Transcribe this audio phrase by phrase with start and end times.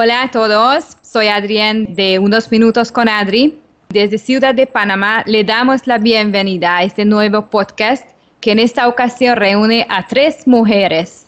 [0.00, 3.60] Hola a todos, soy Adrián de Unos Minutos con Adri.
[3.88, 8.08] Desde Ciudad de Panamá le damos la bienvenida a este nuevo podcast
[8.40, 11.26] que en esta ocasión reúne a tres mujeres.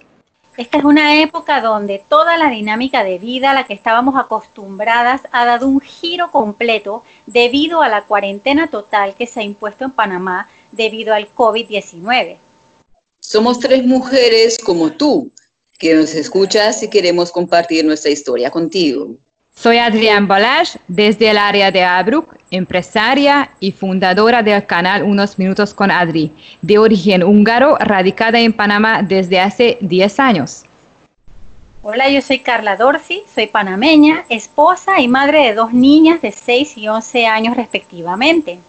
[0.57, 5.23] Esta es una época donde toda la dinámica de vida a la que estábamos acostumbradas
[5.33, 9.91] ha dado un giro completo debido a la cuarentena total que se ha impuesto en
[9.91, 12.37] Panamá debido al COVID-19.
[13.19, 15.33] Somos tres mujeres como tú,
[15.81, 19.17] que nos escuchas y queremos compartir nuestra historia contigo.
[19.55, 25.75] Soy Adrián Balash, desde el área de Abruk, empresaria y fundadora del canal Unos Minutos
[25.75, 30.65] con Adri, de origen húngaro, radicada en Panamá desde hace 10 años.
[31.83, 36.77] Hola, yo soy Carla Dorsi, soy panameña, esposa y madre de dos niñas de 6
[36.77, 38.61] y 11 años respectivamente.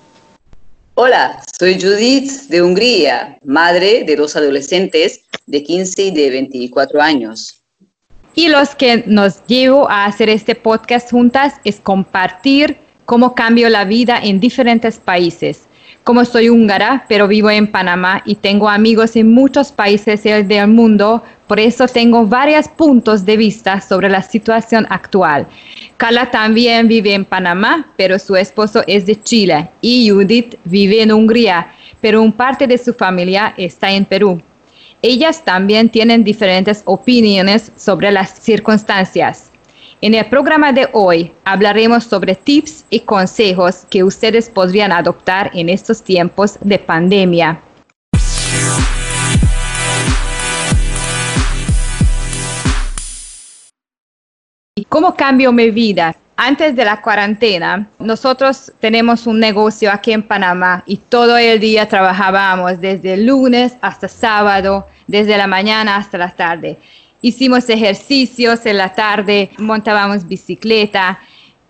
[0.95, 7.63] Hola, soy Judith de Hungría, madre de dos adolescentes de 15 y de 24 años.
[8.35, 13.85] Y los que nos llevo a hacer este podcast juntas es compartir cómo cambió la
[13.85, 15.61] vida en diferentes países.
[16.11, 21.23] Como soy húngara, pero vivo en Panamá y tengo amigos en muchos países del mundo,
[21.47, 25.47] por eso tengo varios puntos de vista sobre la situación actual.
[25.95, 31.13] Carla también vive en Panamá, pero su esposo es de Chile y Judith vive en
[31.13, 34.41] Hungría, pero un parte de su familia está en Perú.
[35.01, 39.50] Ellas también tienen diferentes opiniones sobre las circunstancias.
[40.03, 45.69] En el programa de hoy hablaremos sobre tips y consejos que ustedes podrían adoptar en
[45.69, 47.61] estos tiempos de pandemia.
[54.89, 56.15] ¿Cómo cambió mi vida?
[56.35, 61.87] Antes de la cuarentena, nosotros tenemos un negocio aquí en Panamá y todo el día
[61.87, 66.79] trabajábamos desde lunes hasta sábado, desde la mañana hasta la tarde.
[67.21, 71.19] Hicimos ejercicios en la tarde, montábamos bicicleta.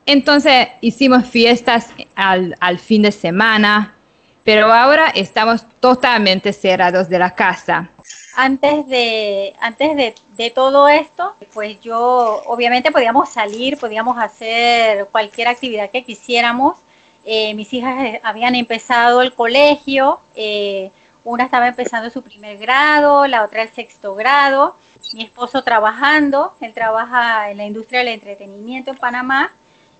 [0.05, 3.95] Entonces hicimos fiestas al, al fin de semana,
[4.43, 7.91] pero ahora estamos totalmente cerrados de la casa
[8.33, 15.91] antes de, antes de, todo esto, pues yo obviamente podíamos salir, podíamos hacer cualquier actividad
[15.91, 16.77] que quisiéramos.
[17.25, 20.91] Eh, mis hijas eh, habían empezado el colegio, eh,
[21.23, 24.75] una estaba empezando su primer grado, la otra el sexto grado,
[25.13, 29.51] mi esposo trabajando, él trabaja en la industria del entretenimiento en Panamá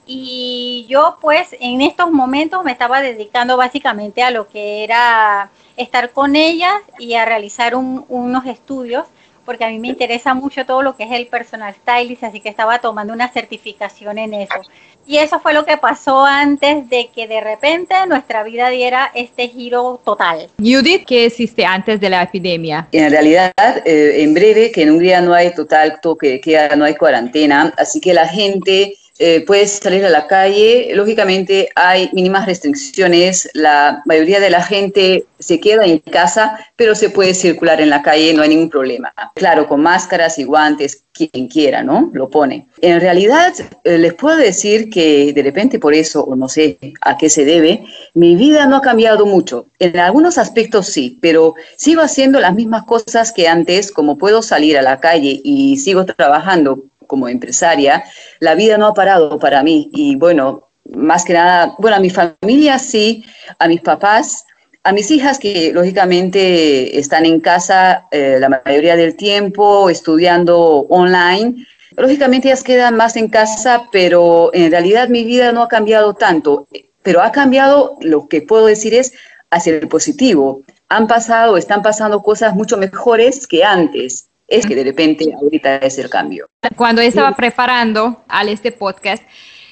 [0.06, 6.12] y yo pues en estos momentos me estaba dedicando básicamente a lo que era estar
[6.12, 9.06] con ellas y a realizar unos estudios
[9.46, 12.50] porque a mí me interesa mucho todo lo que es el personal stylist, así que
[12.50, 14.62] estaba tomando una certificación en eso.
[15.06, 19.50] Y eso fue lo que pasó antes de que de repente nuestra vida diera este
[19.50, 20.48] giro total.
[20.58, 22.88] Judith, ¿qué existe antes de la epidemia?
[22.92, 23.52] En realidad,
[23.86, 28.00] eh, en breve, que en Hungría no hay total toque, que no hay cuarentena, así
[28.00, 30.90] que la gente eh, puedes salir a la calle.
[30.96, 33.48] Lógicamente hay mínimas restricciones.
[33.54, 38.02] La mayoría de la gente se queda en casa, pero se puede circular en la
[38.02, 39.14] calle, no hay ningún problema.
[39.36, 42.10] Claro, con máscaras y guantes, quien quiera, ¿no?
[42.14, 42.68] Lo pone.
[42.82, 47.16] En realidad, eh, les puedo decir que de repente por eso, o no sé a
[47.16, 49.68] qué se debe, mi vida no ha cambiado mucho.
[49.78, 54.80] En algunos aspectos sí, pero sigo haciendo las mismas cosas que antes, como puedo salir
[54.80, 58.06] a la calle y sigo trabajando como empresaria,
[58.40, 59.90] la vida no ha parado para mí.
[59.92, 63.26] Y bueno, más que nada, bueno, a mi familia sí,
[63.60, 64.46] a mis papás,
[64.84, 71.68] a mis hijas que lógicamente están en casa eh, la mayoría del tiempo, estudiando online.
[71.98, 76.66] Lógicamente ellas quedan más en casa, pero en realidad mi vida no ha cambiado tanto.
[77.04, 79.12] Pero ha cambiado, lo que puedo decir es,
[79.50, 80.62] hacia el positivo.
[80.88, 85.98] Han pasado, están pasando cosas mucho mejores que antes es que de repente ahorita es
[85.98, 86.46] el cambio.
[86.76, 89.24] Cuando estaba preparando al este podcast,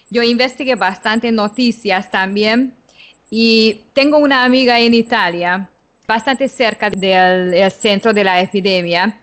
[0.10, 2.74] yo investigué bastante noticias también
[3.30, 5.70] y tengo una amiga en Italia,
[6.08, 9.20] bastante cerca del centro de la epidemia,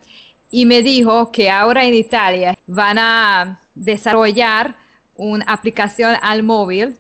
[0.50, 4.76] y me dijo que ahora en Italia van a desarrollar
[5.16, 6.98] una aplicación al móvil,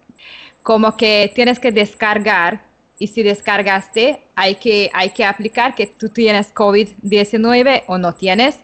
[0.62, 2.64] como que tienes que descargar
[2.98, 8.60] y si descargaste, hay que, hay que aplicar que tú tienes COVID-19 o no tienes.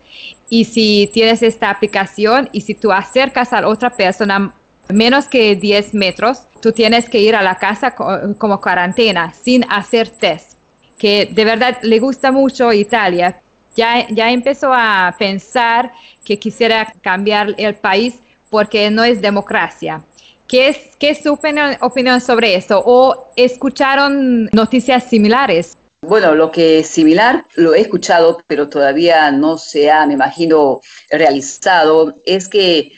[0.48, 4.54] Y si tienes esta aplicación y si tú acercas a otra persona
[4.88, 10.08] menos que 10 metros, tú tienes que ir a la casa como cuarentena sin hacer
[10.08, 10.52] test.
[10.96, 13.40] Que de verdad le gusta mucho Italia.
[13.74, 15.92] Ya, ya empezó a pensar
[16.24, 18.20] que quisiera cambiar el país
[18.50, 20.04] porque no es democracia
[20.52, 22.82] ¿Qué es, qué es su opinión, sobre eso?
[22.84, 25.78] ¿O escucharon noticias similares?
[26.02, 30.82] Bueno, lo que es similar lo he escuchado, pero todavía no se ha, me imagino,
[31.08, 32.92] realizado, es que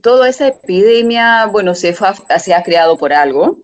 [0.00, 1.94] toda esa epidemia, bueno, se,
[2.38, 3.58] se ha creado por algo,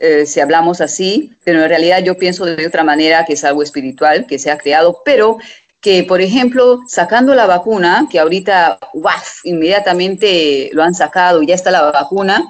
[0.00, 3.62] eh, si hablamos así, pero en realidad yo pienso de otra manera que es algo
[3.62, 5.38] espiritual que se ha creado, pero
[5.84, 11.54] que, por ejemplo, sacando la vacuna, que ahorita, ¡waf!, inmediatamente lo han sacado y ya
[11.54, 12.42] está la vacuna,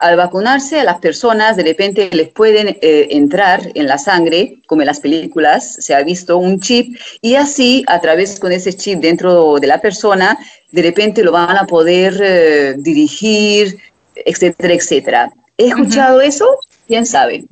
[0.00, 4.80] al vacunarse a las personas de repente les pueden eh, entrar en la sangre, como
[4.80, 9.00] en las películas, se ha visto un chip, y así a través con ese chip
[9.00, 10.38] dentro de la persona,
[10.72, 13.78] de repente lo van a poder eh, dirigir,
[14.14, 15.30] etcétera, etcétera.
[15.58, 16.46] ¿He escuchado eso?
[16.86, 17.44] ¿Quién sabe?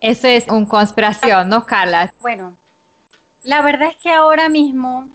[0.00, 2.14] Eso es una conspiración, ¿no, Carla?
[2.22, 2.56] Bueno,
[3.44, 5.10] la verdad es que ahora mismo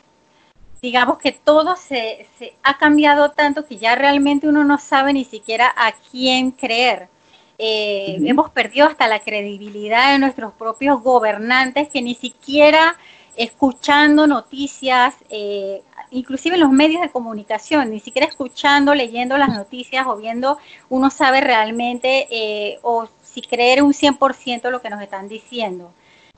[0.81, 2.27] digamos que todo se,
[2.63, 7.09] ha cambiado tanto que ya realmente uno no sabe ni siquiera a quién creer.
[7.57, 12.95] Eh, hemos perdido hasta la credibilidad de nuestros propios gobernantes que ni siquiera
[13.37, 15.81] escuchando noticias, eh,
[16.11, 20.57] inclusive en los medios de comunicación, ni siquiera escuchando, leyendo las noticias o viendo,
[20.89, 25.93] uno sabe realmente eh, o si creer un 100% lo que nos están diciendo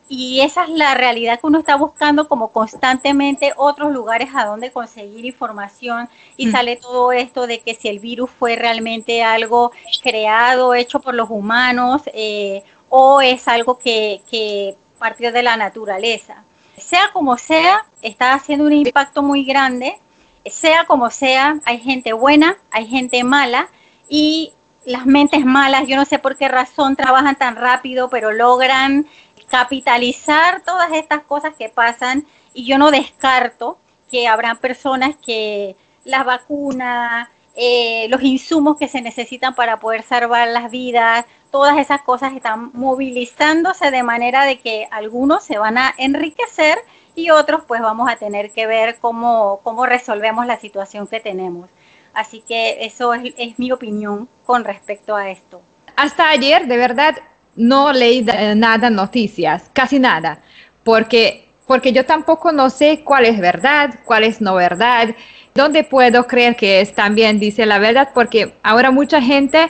[0.09, 4.71] y esa es la realidad que uno está buscando como constantemente otros lugares a donde
[4.71, 6.07] conseguir información
[6.37, 6.51] y mm.
[6.51, 9.71] sale todo esto de que si el virus fue realmente algo
[10.01, 16.43] creado, hecho por los humanos eh, o es algo que, que partió de la naturaleza.
[16.77, 19.99] Sea como sea, está haciendo un impacto muy grande,
[20.45, 23.69] sea como sea, hay gente buena, hay gente mala
[24.07, 24.53] y
[24.85, 29.05] las mentes malas, yo no sé por qué razón trabajan tan rápido, pero logran
[29.49, 33.79] capitalizar todas estas cosas que pasan y yo no descarto
[34.09, 40.47] que habrán personas que las vacunas, eh, los insumos que se necesitan para poder salvar
[40.47, 45.93] las vidas, todas esas cosas están movilizándose de manera de que algunos se van a
[45.97, 46.77] enriquecer
[47.15, 51.69] y otros pues vamos a tener que ver cómo, cómo resolvemos la situación que tenemos.
[52.13, 55.61] Así que eso es, es mi opinión con respecto a esto.
[55.95, 57.17] Hasta ayer, de verdad,
[57.57, 58.25] no leí
[58.55, 60.39] nada noticias, casi nada,
[60.83, 65.15] porque, porque yo tampoco no sé cuál es verdad, cuál es no verdad,
[65.53, 69.69] dónde puedo creer que es también dice la verdad, porque ahora mucha gente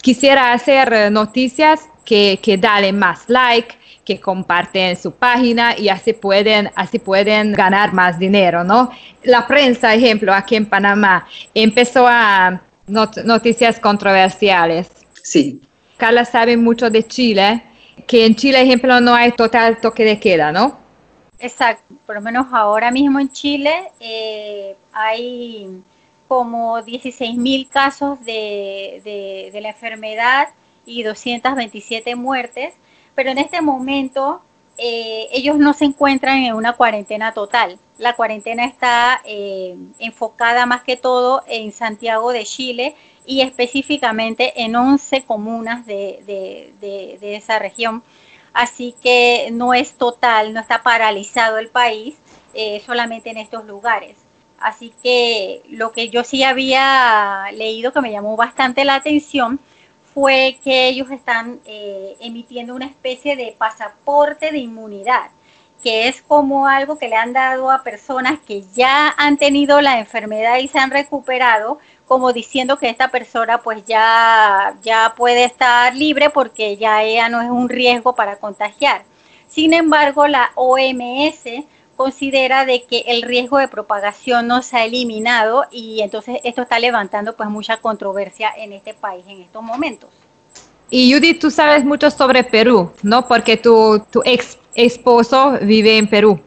[0.00, 3.74] quisiera hacer eh, noticias que, que dale más like,
[4.04, 8.90] que comparten su página y así pueden, así pueden ganar más dinero, ¿no?
[9.22, 14.90] La prensa, ejemplo, aquí en Panamá, empezó a noticias controversiales.
[15.22, 15.60] Sí.
[16.02, 17.62] Carla sabe mucho de Chile,
[18.08, 20.76] que en Chile, ejemplo, no hay total toque de queda, ¿no?
[21.38, 25.80] Exacto, por lo menos ahora mismo en Chile eh, hay
[26.26, 29.00] como 16 mil casos de,
[29.52, 30.48] de, la enfermedad
[30.86, 32.74] y 227 muertes,
[33.14, 34.42] pero en este momento
[34.78, 37.78] eh, ellos no se encuentran en una cuarentena total.
[37.98, 42.96] La cuarentena está eh, enfocada más que todo en Santiago de Chile
[43.26, 46.72] y específicamente en 11 comunas de,
[47.20, 48.02] esa región.
[48.52, 52.16] Así que no es total, no está paralizado el país,
[52.54, 54.16] eh, solamente en estos lugares.
[54.58, 59.58] Así que lo que yo sí había leído que me llamó bastante la atención
[60.14, 65.30] fue que ellos están eh, emitiendo una especie de pasaporte de inmunidad,
[65.82, 69.98] que es como algo que le han dado a personas que ya han tenido la
[69.98, 71.78] enfermedad y se han recuperado,
[72.12, 77.40] como diciendo que esta persona pues ya, ya puede estar libre porque ya ella no
[77.40, 79.04] es un riesgo para contagiar.
[79.48, 81.64] Sin embargo, la OMS
[81.96, 86.78] considera de que el riesgo de propagación no se ha eliminado y entonces esto está
[86.78, 90.10] levantando pues mucha controversia en este país en estos momentos.
[90.90, 93.26] Y Judith, tú sabes mucho sobre Perú, ¿no?
[93.26, 96.38] Porque tu, tu ex esposo vive en Perú.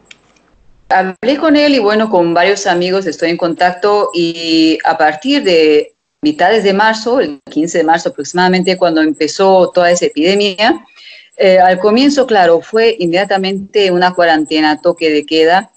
[0.88, 5.94] Hablé con él y bueno, con varios amigos estoy en contacto y a partir de
[6.22, 10.84] mitades de marzo, el 15 de marzo aproximadamente, cuando empezó toda esa epidemia,
[11.36, 15.70] eh, al comienzo, claro, fue inmediatamente una cuarentena, toque de queda.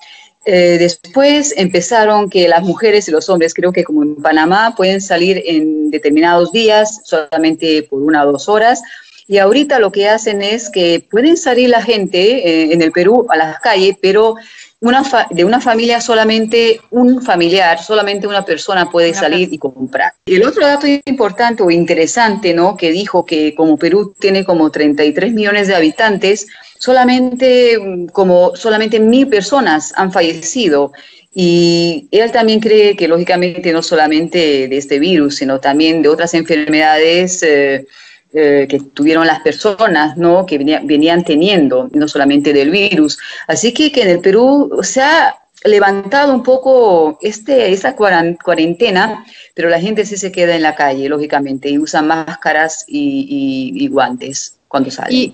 [0.45, 5.01] Eh, después empezaron que las mujeres y los hombres, creo que como en Panamá, pueden
[5.01, 8.81] salir en determinados días, solamente por una o dos horas.
[9.27, 13.27] Y ahorita lo que hacen es que pueden salir la gente eh, en el Perú
[13.29, 14.35] a las calles, pero
[14.81, 20.13] una de una familia solamente un familiar, solamente una persona puede salir y comprar.
[20.25, 22.77] Y el otro dato importante o interesante, ¿no?
[22.77, 29.01] Que dijo que como Perú tiene como 33 millones de habitantes, solamente mm, como solamente
[29.01, 30.93] mil personas han fallecido.
[31.35, 36.33] Y él también cree que lógicamente no solamente de este virus, sino también de otras
[36.33, 37.43] enfermedades.
[37.43, 37.85] Eh,
[38.31, 40.45] eh, que tuvieron las personas, ¿no?
[40.45, 43.17] Que venían teniendo, no solamente del virus.
[43.47, 49.69] Así que, que en el Perú se ha levantado un poco este, esta cuarentena, pero
[49.69, 54.91] la gente sí se queda en la calle, lógicamente, y usa máscaras y, guantes cuando
[54.91, 55.11] sale.
[55.11, 55.33] ¿Y,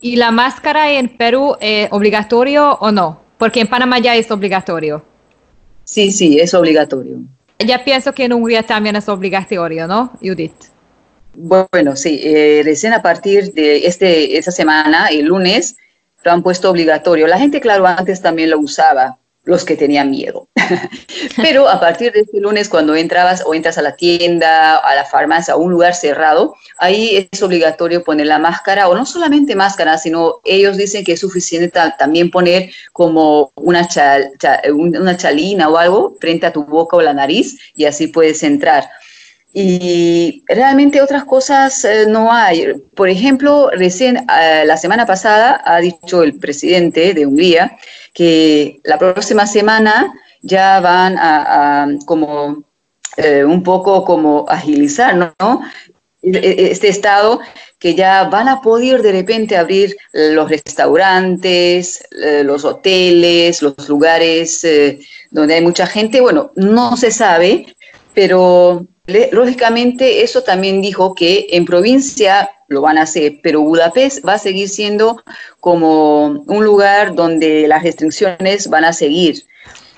[0.00, 3.20] ¿Y, la máscara en Perú es obligatorio o no?
[3.36, 5.04] Porque en Panamá ya es obligatorio.
[5.82, 7.18] Sí, sí, es obligatorio.
[7.58, 10.77] Ya pienso que en Hungría también es obligatorio, ¿no, Judith?
[11.34, 15.76] Bueno, sí, eh, recién a partir de este, esta semana, el lunes,
[16.24, 17.26] lo han puesto obligatorio.
[17.26, 20.48] La gente, claro, antes también lo usaba, los que tenían miedo.
[21.36, 25.04] Pero a partir de este lunes, cuando entrabas o entras a la tienda, a la
[25.04, 29.96] farmacia, a un lugar cerrado, ahí es obligatorio poner la máscara, o no solamente máscara,
[29.96, 33.88] sino ellos dicen que es suficiente también poner como una,
[34.74, 38.88] una chalina o algo frente a tu boca o la nariz y así puedes entrar.
[39.52, 42.74] Y realmente otras cosas eh, no hay.
[42.94, 47.76] Por ejemplo, recién eh, la semana pasada ha dicho el presidente de Hungría
[48.12, 50.12] que la próxima semana
[50.42, 52.62] ya van a, como
[53.16, 55.62] eh, un poco como agilizar, ¿no?
[56.22, 57.40] E, e, este estado
[57.78, 64.66] que ya van a poder de repente abrir los restaurantes, los hoteles, los lugares
[65.30, 66.20] donde hay mucha gente.
[66.20, 67.66] Bueno, no se sabe,
[68.14, 68.84] pero
[69.32, 74.38] Lógicamente, eso también dijo que en provincia lo van a hacer, pero Budapest va a
[74.38, 75.22] seguir siendo
[75.60, 79.46] como un lugar donde las restricciones van a seguir.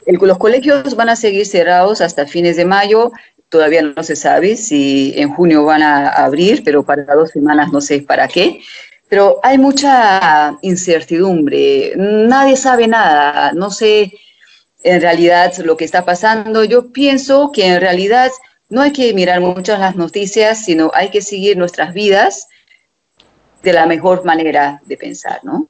[0.06, 3.10] los colegios van a seguir cerrados hasta fines de mayo.
[3.48, 7.80] Todavía no se sabe si en junio van a abrir, pero para dos semanas no
[7.80, 8.60] sé para qué.
[9.08, 11.94] Pero hay mucha incertidumbre.
[11.96, 13.50] Nadie sabe nada.
[13.54, 14.12] No sé
[14.84, 16.62] en realidad lo que está pasando.
[16.62, 18.30] Yo pienso que en realidad
[18.70, 22.48] no hay que mirar mucho las noticias, sino hay que seguir nuestras vidas
[23.62, 25.68] de la mejor manera de pensar, ¿no?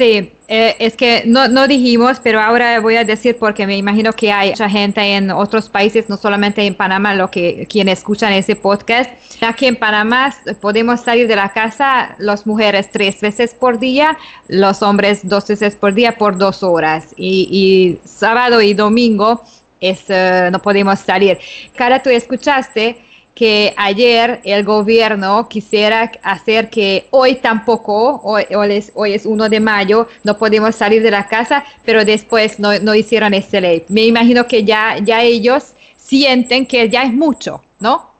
[0.00, 4.14] Sí, eh, es que no, no, dijimos, pero ahora voy a decir porque me imagino
[4.14, 8.32] que hay mucha gente en otros países, no solamente en Panamá, lo que quienes escuchan
[8.32, 9.10] ese podcast.
[9.42, 14.16] Aquí en Panamá podemos salir de la casa las mujeres tres veces por día,
[14.48, 19.42] los hombres dos veces por día por dos horas y, y sábado y domingo
[19.80, 21.38] es, eh, no podemos salir.
[21.74, 22.98] Cara, tú escuchaste
[23.34, 29.60] que ayer el gobierno quisiera hacer que hoy tampoco, hoy, es, hoy es 1 de
[29.60, 33.84] mayo, no podemos salir de la casa, pero después no, no hicieron esta ley.
[33.88, 38.10] Me imagino que ya, ya ellos sienten que ya es mucho, ¿no?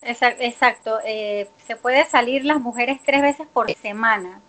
[0.00, 4.40] Exacto, eh, se puede salir las mujeres tres veces por semana.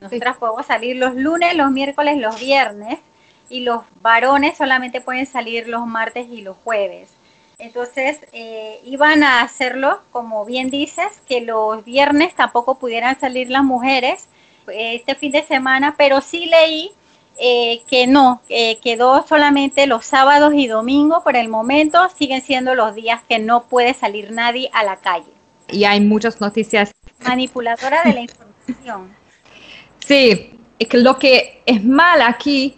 [0.00, 2.98] Nosotras podemos salir los lunes, los miércoles, los viernes
[3.48, 7.10] y los varones solamente pueden salir los martes y los jueves.
[7.58, 13.64] Entonces, eh, iban a hacerlo, como bien dices, que los viernes tampoco pudieran salir las
[13.64, 14.28] mujeres
[14.68, 16.90] este fin de semana, pero sí leí
[17.38, 18.42] eh, que no,
[18.82, 23.64] quedó solamente los sábados y domingos por el momento, siguen siendo los días que no
[23.64, 25.32] puede salir nadie a la calle.
[25.68, 26.92] Y hay muchas noticias.
[27.24, 29.14] Manipuladora de la información.
[30.06, 30.52] Sí,
[30.92, 32.76] lo que es mal aquí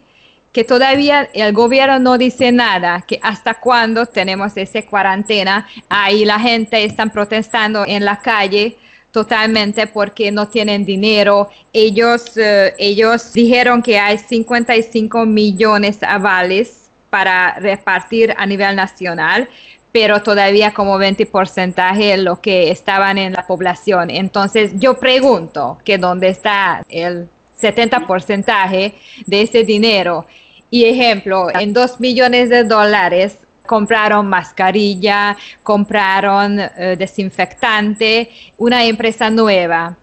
[0.51, 6.39] que todavía el gobierno no dice nada, que hasta cuándo tenemos esa cuarentena, ahí la
[6.39, 8.77] gente está protestando en la calle
[9.11, 11.49] totalmente porque no tienen dinero.
[11.73, 19.49] Ellos, eh, ellos dijeron que hay 55 millones de avales para repartir a nivel nacional,
[19.91, 24.09] pero todavía como 20 porcentaje lo que estaban en la población.
[24.11, 27.27] Entonces yo pregunto que dónde está el
[27.59, 30.25] 70 porcentaje de ese dinero.
[30.69, 39.97] Y ejemplo, en 2 millones de dólares compraron mascarilla, compraron eh, desinfectante, una empresa nueva.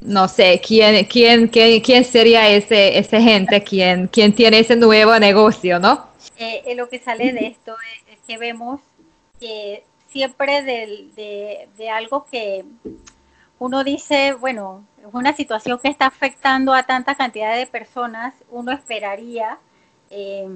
[0.00, 5.18] No sé, ¿quién, quién, quién, quién sería ese, ese gente, quién, quién tiene ese nuevo
[5.18, 6.06] negocio, no?
[6.38, 7.74] Eh, eh, lo que sale de esto
[8.10, 8.80] es, que vemos
[9.40, 12.64] que siempre de, de algo que
[13.58, 18.72] uno dice, bueno, es una situación que está afectando a tanta cantidad de personas, uno
[18.72, 19.58] esperaría
[20.10, 20.48] eh,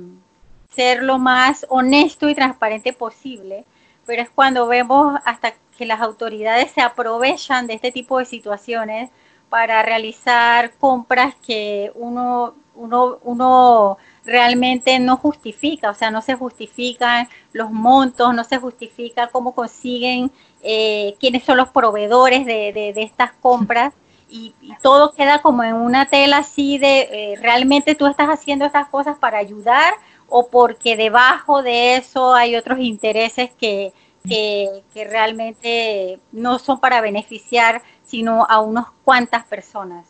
[0.70, 3.64] ser lo más honesto y transparente posible,
[4.06, 9.10] pero es cuando vemos hasta que las autoridades se aprovechan de este tipo de situaciones
[9.48, 17.28] para realizar compras que uno, uno, uno realmente no justifica, o sea, no se justifican
[17.52, 20.30] los montos, no se justifica cómo consiguen,
[20.62, 23.92] eh, quiénes son los proveedores de, de estas compras
[24.30, 28.88] y, todo queda como en una tela así de eh, realmente tú estás haciendo estas
[28.88, 29.94] cosas para ayudar
[30.28, 33.92] o porque debajo de eso hay otros intereses que,
[34.26, 40.06] que, realmente no son para beneficiar sino a unas cuantas personas.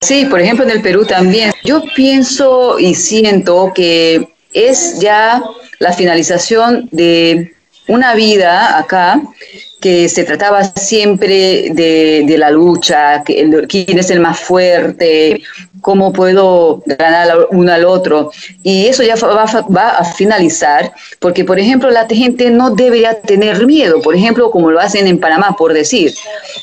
[0.00, 1.52] Sí, por ejemplo en el Perú también.
[1.64, 5.42] Yo pienso y siento que es ya
[5.78, 7.54] la finalización de
[7.88, 9.20] una vida acá
[9.82, 15.42] que se trataba siempre de, la lucha, quién es el más fuerte,
[15.80, 18.30] cómo puedo ganar uno al otro.
[18.62, 24.00] Y eso ya va, a finalizar, porque, por ejemplo, la gente no debería tener miedo,
[24.00, 26.14] por ejemplo, como lo hacen en Panamá, por decir,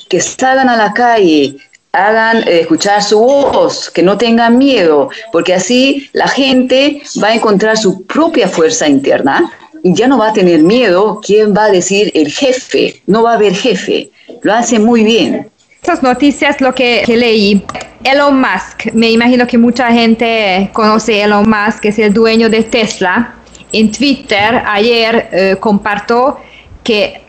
[0.08, 1.58] que salgan a la calle,
[1.92, 7.36] hagan eh, escuchar su voz, que no tengan miedo, porque así la gente va a
[7.36, 9.52] encontrar su propia fuerza interna
[9.84, 13.36] ya no va a tener miedo quién va a decir el jefe, no va a
[13.36, 14.10] haber jefe,
[14.42, 15.50] lo hace muy bien.
[15.82, 17.64] Esas noticias, lo que, leí,
[18.04, 22.64] Elon Musk, me imagino que mucha gente conoce Elon Musk, que es el dueño de
[22.64, 23.36] Tesla,
[23.72, 26.38] en Twitter ayer eh, compartió
[26.84, 27.22] que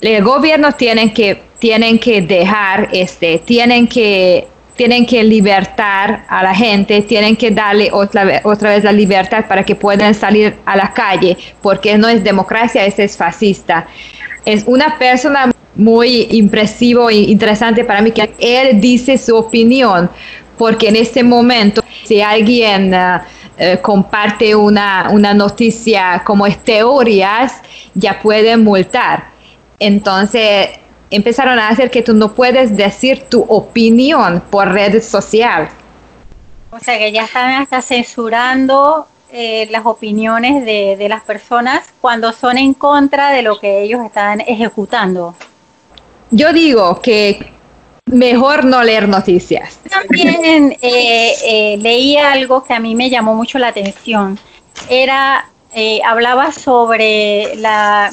[0.00, 6.54] el gobierno tiene que tienen que dejar este, tienen que tienen que libertar a la
[6.54, 10.92] gente, tienen que darle otra, otra vez la libertad para que puedan salir a la
[10.92, 13.86] calle, porque no es democracia, es fascista.
[14.44, 20.10] Es una persona muy impresivo e interesante para mí que él dice su opinión,
[20.56, 27.60] porque en este momento, si alguien uh, uh, comparte una, una noticia como es teorías,
[27.94, 29.24] ya pueden multar.
[29.78, 30.68] Entonces,
[31.10, 35.70] empezaron a hacer que tú no puedes decir tu opinión por redes sociales.
[36.70, 42.32] O sea que ya están hasta censurando eh, las opiniones de, de, las personas cuando
[42.32, 45.34] son en contra de lo que ellos están ejecutando.
[46.30, 47.52] Yo digo que
[48.06, 49.80] mejor no leer noticias.
[49.88, 54.38] También eh, eh, leí algo que a mí me llamó mucho la atención.
[54.88, 55.48] Era,
[56.04, 58.12] hablaba sobre la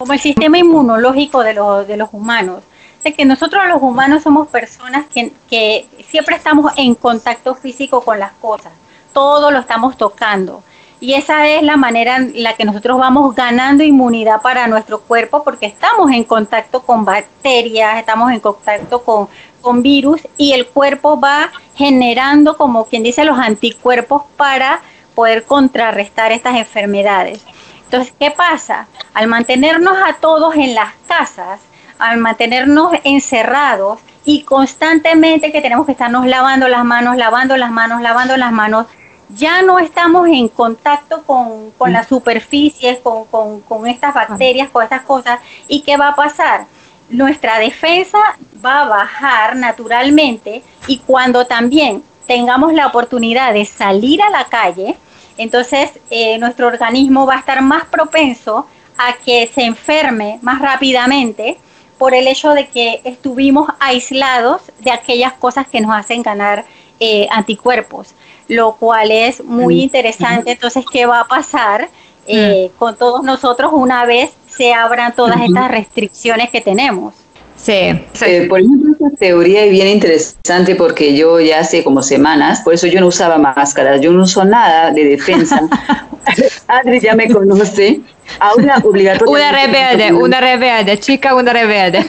[0.00, 1.54] como el sistema inmunológico de,
[1.88, 2.62] de los humanos.
[3.04, 8.30] O que nosotros los humanos somos personas que, siempre estamos en contacto físico con las
[8.34, 8.72] cosas,
[9.12, 10.62] todo lo estamos tocando.
[11.00, 15.42] Y esa es la manera en la que nosotros vamos ganando inmunidad para nuestro cuerpo
[15.42, 19.28] porque estamos en contacto con bacterias, estamos en contacto con,
[19.60, 24.80] con virus y el cuerpo va generando, como quien dice, los anticuerpos para
[25.16, 27.44] poder contrarrestar estas enfermedades.
[27.90, 28.86] Entonces, ¿qué pasa?
[29.14, 31.58] Al mantenernos a todos en las casas,
[31.98, 38.02] al mantenernos encerrados y constantemente que tenemos que estarnos lavando las manos, lavando las manos,
[38.02, 38.86] lavando las manos,
[39.30, 45.40] ya no estamos en contacto con, las superficies, con, con estas bacterias, con estas cosas.
[45.66, 46.66] ¿Y qué va a pasar?
[47.08, 48.18] Nuestra defensa
[48.62, 54.98] va a bajar naturalmente y cuando también tengamos la oportunidad de salir a la calle,
[55.38, 58.66] entonces eh, nuestro organismo va a estar más propenso
[58.98, 61.56] a que se enferme más rápidamente
[61.96, 66.64] por el hecho de que estuvimos aislados de aquellas cosas que nos hacen ganar
[67.00, 68.14] eh, anticuerpos,
[68.48, 69.80] lo cual es muy mm.
[69.80, 70.52] interesante.
[70.52, 71.88] Entonces, ¿qué va a pasar
[72.26, 72.78] eh, mm.
[72.78, 77.14] con todos nosotros una vez se abran todas estas restricciones que tenemos?
[77.62, 77.72] Sí.
[77.72, 82.74] Eh, por ejemplo, esta teoría es bien interesante porque yo ya hace como semanas, por
[82.74, 85.60] eso yo no usaba máscaras, yo no uso nada de defensa.
[86.68, 88.00] Adri ya me conoce.
[88.38, 89.30] Ahora obligatoriamente.
[89.30, 92.06] Una rebelde, una rebelde, chica, una rebelde.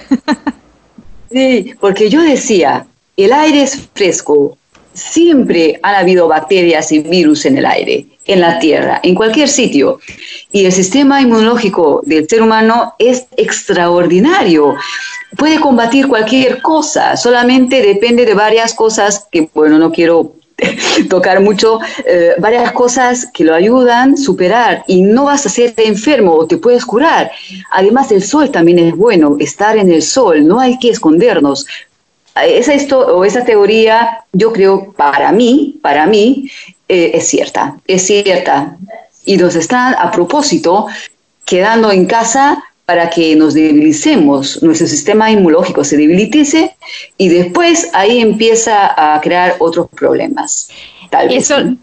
[1.31, 2.85] sí, porque yo decía,
[3.17, 4.57] el aire es fresco.
[4.93, 9.99] Siempre han habido bacterias y virus en el aire, en la tierra, en cualquier sitio.
[10.51, 14.75] Y el sistema inmunológico del ser humano es extraordinario
[15.37, 20.33] puede combatir cualquier cosa, solamente depende de varias cosas que, bueno, no quiero
[21.09, 25.73] tocar mucho, eh, varias cosas que lo ayudan a superar y no vas a ser
[25.77, 27.31] enfermo o te puedes curar.
[27.71, 31.65] Además, el sol también es bueno, estar en el sol, no hay que escondernos.
[32.35, 36.49] Esa, esto, o esa teoría, yo creo, para mí, para mí,
[36.89, 38.75] eh, es cierta, es cierta.
[39.25, 40.87] Y nos están, a propósito,
[41.45, 46.75] quedando en casa para que nos debilicemos, nuestro sistema inmunológico se debilitice
[47.19, 50.69] y después ahí empieza a crear otros problemas.
[51.11, 51.43] Tal vez.
[51.43, 51.75] Eso,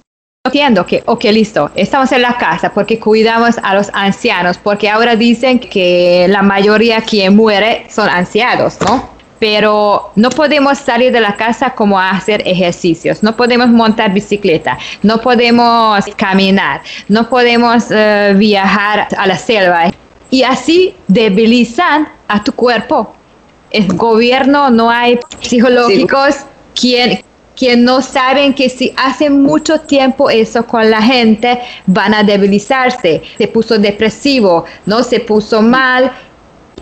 [0.44, 5.14] entiendo que, ok, listo, estamos en la casa porque cuidamos a los ancianos, porque ahora
[5.14, 9.15] dicen que la mayoría quien muere son ancianos, ¿no?
[9.38, 14.78] Pero no podemos salir de la casa como a hacer ejercicios, no podemos montar bicicleta,
[15.02, 19.90] no podemos caminar, no podemos eh, viajar a la selva
[20.30, 23.14] y así debilizan a tu cuerpo.
[23.70, 26.36] El gobierno no hay psicológicos
[26.74, 27.20] quien,
[27.54, 33.22] quien no saben que si hacen mucho tiempo eso con la gente van a debilizarse.
[33.38, 36.12] Se puso depresivo, no se puso mal.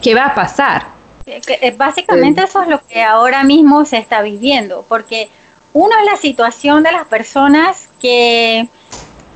[0.03, 0.94] ¿Qué va a pasar?
[1.27, 5.29] Eh, básicamente eso es lo que ahora mismo se está viviendo, porque
[5.73, 8.69] uno es la situación de las personas que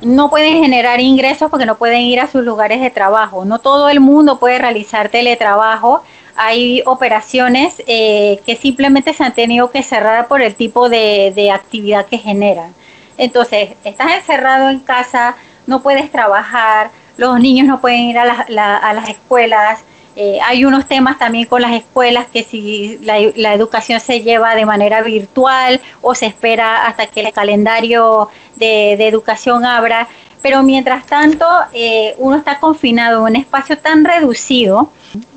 [0.01, 3.43] no pueden generar ingresos porque no pueden ir a sus lugares de trabajo.
[3.43, 6.03] No todo el mundo puede realizar teletrabajo.
[6.35, 12.05] Hay operaciones eh, que simplemente se han tenido que cerrar por el tipo de, actividad
[12.05, 12.73] que generan.
[13.17, 15.35] Entonces, estás encerrado en casa,
[15.67, 19.83] no puedes trabajar, los niños no pueden ir a, a las escuelas,
[20.21, 24.65] eh, hay unos temas también con las escuelas que si la, educación se lleva de
[24.65, 28.27] manera virtual o se espera hasta que el calendario
[28.57, 30.09] de, educación abra.
[30.41, 34.91] Pero mientras tanto, eh, uno está confinado en un espacio tan reducido,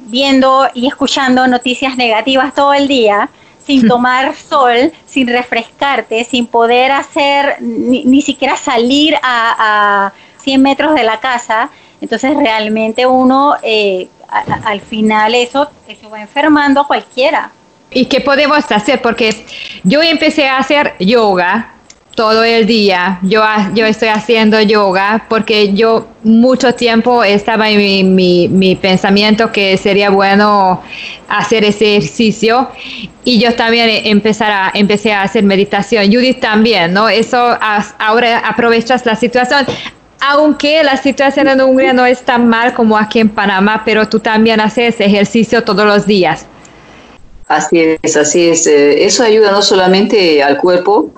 [0.07, 3.29] viendo y escuchando noticias negativas todo el día,
[3.64, 10.95] sin tomar sol, sin refrescarte, sin poder hacer ni, siquiera salir a, a, 100 metros
[10.97, 11.71] de la casa.
[12.01, 14.09] Entonces realmente uno eh,
[14.64, 17.51] al final eso, eso va enfermando a cualquiera.
[17.90, 19.03] ¿Y qué podemos hacer?
[19.03, 19.45] Porque
[19.85, 21.73] yo empecé a hacer yoga
[22.14, 23.18] todo el día.
[23.23, 23.42] Yo,
[23.75, 30.11] yo estoy haciendo yoga porque yo mucho tiempo estaba en mi, mi, pensamiento que sería
[30.11, 30.83] bueno
[31.29, 32.68] hacer ese ejercicio
[33.25, 36.07] y yo también empezar a, empecé a hacer meditación.
[36.07, 37.09] Judith también, ¿no?
[37.09, 37.59] Eso
[37.99, 39.66] ahora aprovechas la situación
[40.24, 44.20] aunque la situación en Hungría no es tan mal como aquí en Panamá, pero tú
[44.20, 46.46] también haces ejercicio todos los días.
[47.48, 48.68] Así es, así es.
[48.68, 51.11] Eh, eso ayuda no solamente al cuerpo,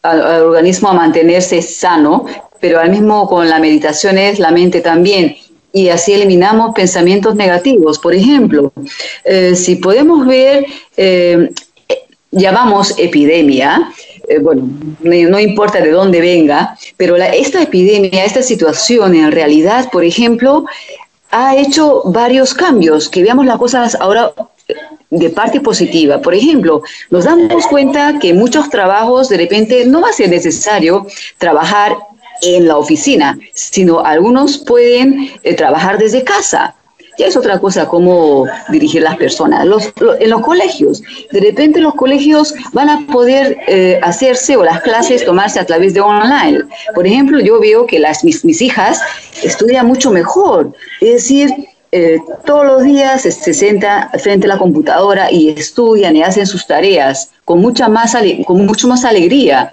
[0.00, 2.24] al, organismo a mantenerse sano,
[2.58, 5.36] pero al mismo con la meditación es la mente también.
[5.74, 7.98] Y así eliminamos pensamientos negativos.
[7.98, 8.72] Por ejemplo,
[9.24, 10.64] eh, si podemos ver,
[10.96, 11.50] eh,
[12.30, 13.92] llamamos epidemia,
[14.28, 14.68] eh, bueno,
[15.00, 20.66] no, importa de dónde venga, pero esta epidemia, esta situación en realidad, por ejemplo,
[21.30, 24.32] ha hecho varios cambios, que veamos las cosas ahora
[25.10, 26.20] de parte positiva.
[26.20, 31.06] Por ejemplo, nos damos cuenta que muchos trabajos de repente no va a ser necesario
[31.38, 31.96] trabajar
[32.42, 36.74] en la oficina, sino algunos pueden eh, trabajar desde casa.
[37.18, 39.64] Ya es otra cosa cómo dirigir las personas.
[39.64, 41.02] en los colegios,
[41.32, 45.94] de repente los colegios van a poder eh, hacerse o las clases tomarse a través
[45.94, 46.60] de online.
[46.94, 49.00] Por ejemplo, yo veo que las, mis, hijas
[49.42, 50.72] estudian mucho mejor.
[51.00, 51.52] Es decir,
[51.90, 56.66] eh, todos los días se, sientan frente a la computadora y estudian y hacen sus
[56.66, 58.14] tareas con mucha más
[58.46, 59.72] con mucho más alegría.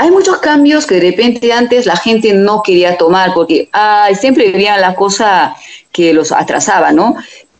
[0.00, 4.50] Hay muchos cambios que de repente antes la gente no quería tomar porque ay, siempre
[4.50, 5.54] veían la cosa
[5.92, 7.16] que los atrasaba, ¿no?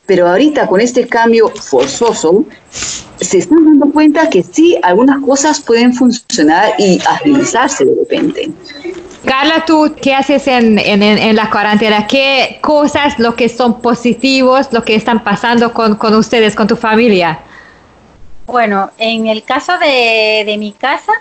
[0.07, 2.47] Pero ahorita con este cambio forzoso,
[3.21, 8.51] se están dando cuenta que sí, algunas cosas pueden funcionar y agilizarse de repente.
[9.27, 12.07] Carla, ¿tú qué haces en, en, la cuarentena?
[12.07, 16.77] ¿Qué cosas, lo que son positivos, lo que están pasando con, con ustedes, con tu
[16.77, 17.41] familia?
[18.47, 21.13] Bueno, en el caso de, de mi casa,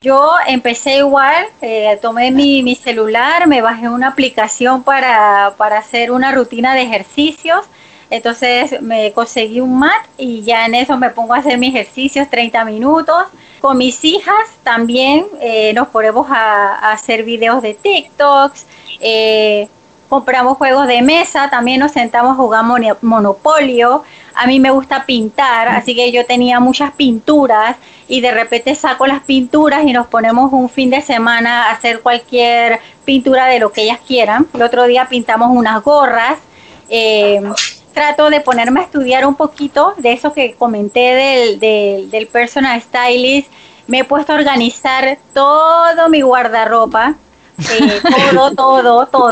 [0.00, 6.12] yo empecé igual, eh, tomé mi, mi, celular, me bajé una aplicación para, para, hacer
[6.12, 7.64] una rutina de ejercicios.
[8.10, 12.28] Entonces me conseguí un mat y ya en eso me pongo a hacer mis ejercicios
[12.30, 13.24] 30 minutos.
[13.60, 18.66] Con mis hijas también eh, nos ponemos a, hacer videos de TikToks.
[19.00, 19.68] Eh,
[20.08, 22.64] compramos juegos de mesa, también nos sentamos a jugar
[23.02, 24.04] Monopolio.
[24.40, 29.04] A mí me gusta pintar, así que yo tenía muchas pinturas y de repente saco
[29.04, 33.72] las pinturas y nos ponemos un fin de semana a hacer cualquier pintura de lo
[33.72, 34.46] que ellas quieran.
[34.54, 36.38] El otro día pintamos unas gorras.
[36.88, 37.42] Eh,
[37.92, 42.80] trato de ponerme a estudiar un poquito de eso que comenté del, del, del personal
[42.80, 43.50] stylist.
[43.88, 47.16] Me he puesto a organizar todo mi guardarropa
[47.58, 48.00] eh,
[48.32, 49.30] todo, todo, todo.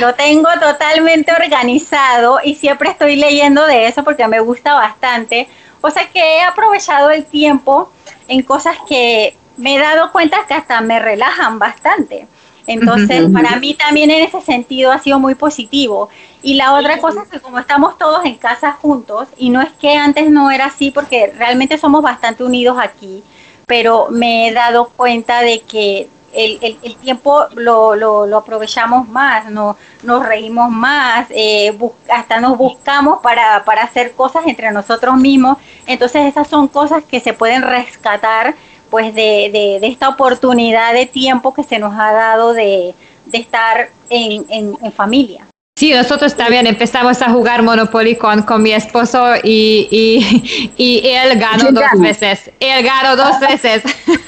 [0.00, 5.48] Lo, tengo totalmente organizado y siempre estoy leyendo de eso porque me gusta bastante.
[5.80, 7.92] O sea que he aprovechado el tiempo
[8.28, 12.26] en cosas que me he dado cuenta que hasta me relajan bastante.
[12.66, 16.08] Entonces, para mí también en ese sentido ha sido muy positivo.
[16.42, 19.70] Y la otra cosa es que como estamos todos en casa juntos, y no es
[19.80, 23.22] que antes no era así, porque realmente somos bastante unidos aquí,
[23.66, 29.76] pero me he dado cuenta de que el, el, tiempo lo, lo, aprovechamos más, no,
[30.02, 31.76] nos reímos más, eh,
[32.10, 35.56] hasta nos buscamos para, para hacer cosas entre nosotros mismos.
[35.86, 38.54] Entonces esas son cosas que se pueden rescatar
[38.90, 42.94] pues de, de, esta oportunidad de tiempo que se nos ha dado de,
[43.24, 45.45] de estar en, en familia.
[45.78, 51.38] Sí, nosotros también empezamos a jugar Monopoly con, con mi esposo y, y, y él
[51.38, 52.50] ganó dos veces.
[52.60, 53.82] Él ganó dos veces.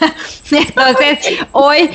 [0.50, 1.88] Entonces, hoy,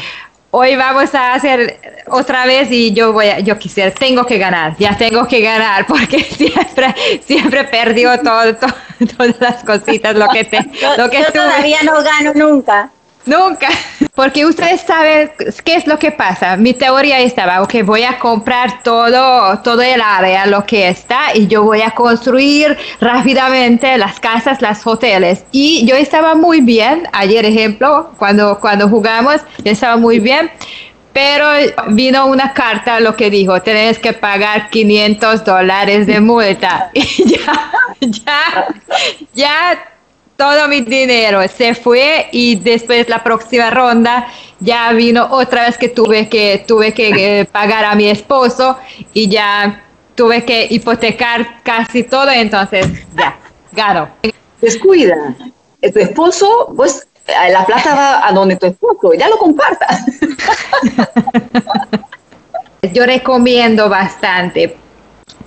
[0.49, 4.75] hoy vamos a hacer otra vez y yo voy a, yo quisiera, tengo que ganar,
[4.79, 10.61] ya tengo que ganar porque siempre, siempre perdió todo, todas las cositas, lo que te,
[10.97, 12.89] lo que yo todavía no gano nunca.
[13.25, 13.69] Nunca.
[14.15, 15.31] Porque ustedes saben
[15.63, 16.55] qué es lo que pasa.
[16.55, 21.47] Mi teoría estaba, ok, voy a comprar todo, todo el área, lo que está, y
[21.47, 25.45] yo voy a construir rápidamente las casas, las hoteles.
[25.51, 30.51] Y yo estaba muy bien, ayer ejemplo, cuando, cuando jugamos, yo estaba muy bien.
[31.11, 31.45] Pero
[31.89, 36.91] vino una carta lo que dijo, tenés que pagar 500 dólares de multa.
[36.93, 38.67] Y ya, ya,
[39.33, 39.92] ya
[40.35, 41.41] todo mi dinero.
[41.47, 44.27] Se fue y después la próxima ronda
[44.59, 48.77] ya vino otra vez que tuve que tuve que eh, pagar a mi esposo
[49.13, 49.83] y ya
[50.15, 53.37] tuve que hipotecar casi todo entonces ya
[53.71, 54.09] gano.
[54.61, 55.35] Descuida.
[55.81, 59.87] Tu esposo pues la plata va a donde tu esposo ya lo comparta
[62.93, 64.75] yo recomiendo bastante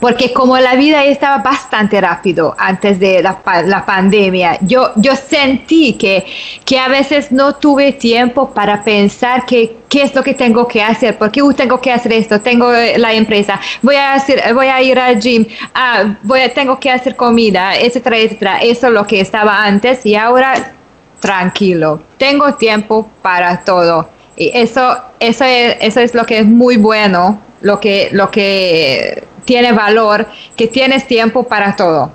[0.00, 5.94] porque como la vida estaba bastante rápido antes de la, la pandemia, yo, yo sentí
[5.94, 6.26] que,
[6.64, 10.82] que, a veces no tuve tiempo para pensar que, qué es lo que tengo que
[10.82, 14.82] hacer, porque tengo que hacer esto, tengo eh, la empresa, voy a, hacer, voy a
[14.82, 18.58] ir al gym, ah, voy a, tengo que hacer comida, etcétera, etcétera.
[18.58, 20.74] Eso es lo que estaba antes y ahora
[21.20, 24.10] tranquilo, tengo tiempo para todo.
[24.36, 29.24] Y eso, eso, es, eso es lo que es muy bueno, lo que, lo que
[29.46, 32.10] tiene valor, que tienes tiempo para todo.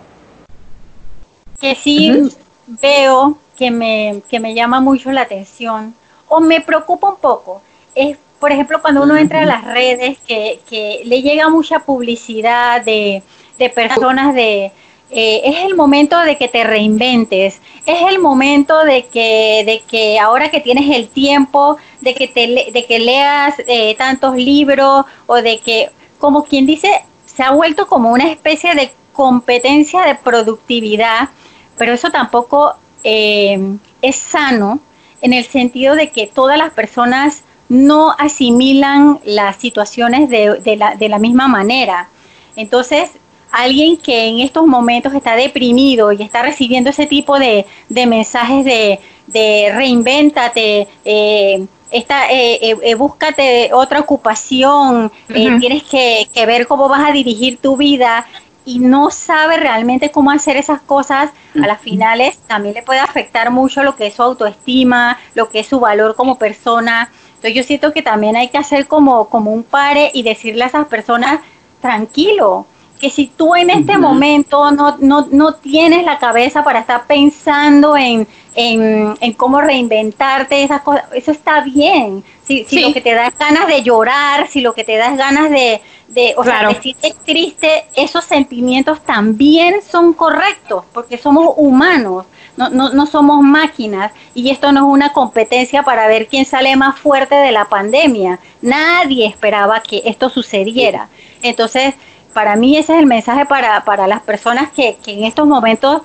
[1.60, 2.30] Que sí
[2.68, 5.96] veo que me, que me llama mucho la atención
[6.28, 7.62] o me preocupa un poco.
[7.96, 12.82] Es, por ejemplo, cuando uno entra a las redes, que, que le llega mucha publicidad
[12.82, 13.24] de,
[13.58, 14.72] de personas de,
[15.14, 20.18] eh, es el momento de que te reinventes, es el momento de que, de que
[20.18, 25.36] ahora que tienes el tiempo, de que, te, de que leas eh, tantos libros o
[25.36, 27.04] de que, como quien dice,
[27.42, 31.30] se ha vuelto como una especie de competencia de productividad,
[31.76, 33.60] pero eso tampoco eh,
[34.00, 34.80] es sano
[35.24, 41.48] en el sentido de que todas las personas no asimilan las situaciones de, la, misma
[41.48, 42.10] manera.
[42.56, 43.10] Entonces,
[43.52, 49.00] alguien que en estos momentos está deprimido y está recibiendo ese tipo de, mensajes de,
[49.26, 57.10] de reinvéntate, eh, esta, eh, eh, eh, búscate otra ocupación, tienes que, ver cómo vas
[57.10, 58.26] a dirigir tu vida
[58.66, 63.52] y no sabe realmente cómo hacer esas cosas, a las finales también le puede afectar
[63.52, 67.12] mucho lo que es su autoestima, lo que es su valor como persona.
[67.36, 70.68] Entonces yo siento que también hay que hacer como, como un pare y decirle a
[70.68, 71.42] esas personas,
[71.82, 72.68] tranquilo,
[73.02, 77.98] que si tú en este momento no, no, no, tienes la cabeza para estar pensando
[77.98, 82.24] en, en, cómo reinventarte, esas cosas, eso está bien.
[82.44, 85.12] Si, si lo que te da es ganas de llorar, si lo que te da
[85.12, 91.54] es ganas de, de o sea, decirte triste, esos sentimientos también son correctos, porque somos
[91.58, 92.26] humanos.
[92.58, 96.76] No, no, no somos máquinas y esto no es una competencia para ver quién sale
[96.76, 98.40] más fuerte de la pandemia.
[98.62, 101.08] Nadie esperaba que esto sucediera.
[101.42, 101.94] Entonces,
[102.34, 106.02] para mí ese es el mensaje para, para las personas que, que en estos momentos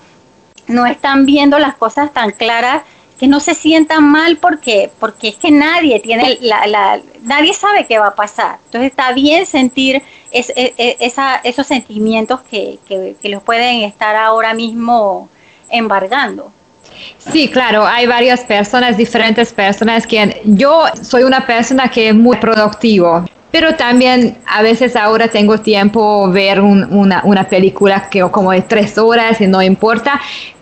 [0.69, 2.83] no están viendo las cosas tan claras
[3.19, 7.87] que no se sientan mal porque porque es que nadie tiene la, la, nadie sabe
[7.87, 12.79] qué va a pasar entonces está bien sentir es, e, e, esa, esos sentimientos que,
[12.87, 15.29] que, los pueden estar ahora mismo
[15.71, 16.53] embargando
[17.19, 22.39] Sí, claro, hay varias personas, diferentes personas que yo soy una persona que es muy
[22.39, 28.61] productivo pero también a veces ahora tengo tiempo ver una, una, película que como de
[28.61, 30.21] tres horas y no importa.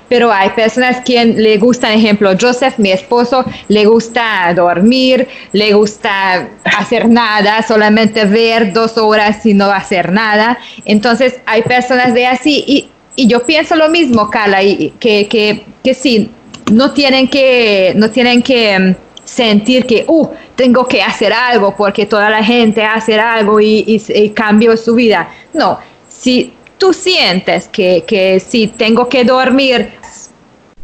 [0.08, 6.48] Pero hay personas que le gustan, ejemplo, Joseph, mi esposo, le gusta dormir, le gusta
[6.64, 10.58] hacer nada, solamente ver dos horas y no hacer nada.
[10.84, 15.64] Entonces hay personas de así y, y yo pienso lo mismo, Carla, y que, que,
[15.82, 16.30] que sí,
[16.72, 22.06] no tienen que, no tienen que mm, sentir que, uh, tengo que hacer algo porque
[22.06, 25.28] toda la gente hace algo y, y, cambio su vida.
[25.52, 26.52] No, si
[26.84, 29.90] tú sientes que, que si tengo que dormir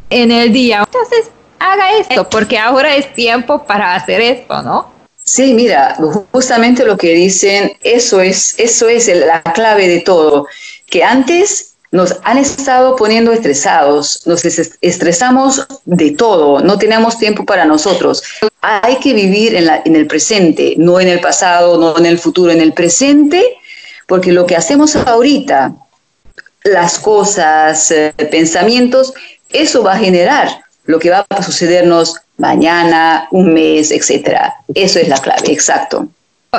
[0.09, 4.91] en el día, entonces haga esto porque ahora es tiempo para hacer esto, ¿no?
[5.23, 5.99] Sí, mira,
[6.33, 10.47] justamente lo que dicen, eso es, eso es la clave de todo,
[10.87, 14.43] que antes nos han estado poniendo estresados, nos
[14.81, 18.23] estresamos de todo, no tenemos tiempo para nosotros.
[18.63, 22.19] Hay que vivir en, la, en, el presente, no en el pasado, no en el
[22.19, 23.59] futuro, en el presente,
[24.07, 25.75] porque lo que hacemos ahorita,
[26.65, 29.15] las cosas, eh, pensamientos,
[29.51, 30.49] eso va a generar
[30.85, 34.55] lo que va a sucedernos mañana, un mes, etcétera.
[34.75, 36.09] Eso es la clave, exacto.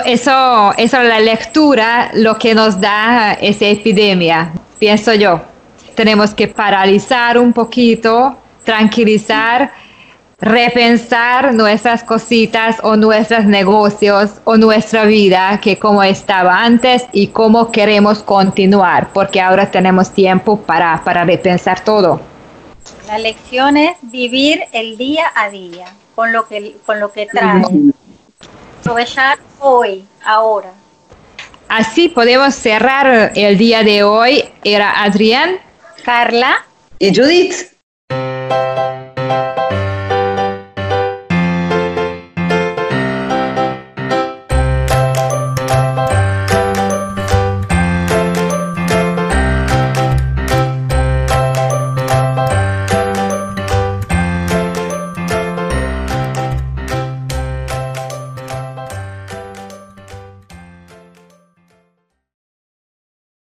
[0.06, 5.42] Eso, eso es la lectura, lo que nos da esa epidemia pienso yo.
[5.94, 9.72] Tenemos que paralizar un poquito, tranquilizar,
[10.42, 17.72] repensar nuestras cositas o nuestros negocios o nuestra vida que como estaba antes y cómo
[17.72, 22.20] queremos continuar, porque ahora tenemos tiempo para, para repensar todo.
[23.08, 27.64] La lección es vivir el día a día con lo que, con lo que trae.
[28.80, 30.72] Aprovechar hoy, ahora.
[31.70, 34.44] Así podemos cerrar el día de hoy.
[34.64, 35.58] Era Adrián,
[36.04, 36.66] Carla
[36.98, 37.72] y Judith.